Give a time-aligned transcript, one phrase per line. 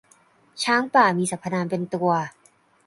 [0.63, 2.09] ช้างป่า มีสรรพนามเป็นตัว